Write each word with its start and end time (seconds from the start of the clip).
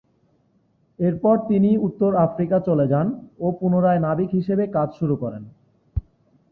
এরপর 0.99 1.35
তিনি 1.49 1.69
উত্তর 1.87 2.11
আফ্রিকা 2.25 2.57
চলে 2.67 2.85
যান 2.87 3.07
ও 3.39 3.47
পুনরায় 3.59 4.03
নাবিক 4.05 4.29
হিসেবে 4.39 4.63
কাজ 4.75 4.89
শুরু 4.99 5.15
করেন। 5.15 5.43